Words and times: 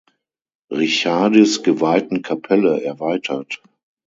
Richardis 0.71 1.61
geweihten 1.61 2.23
Kapelle 2.23 2.81
erweitert. 2.81 3.61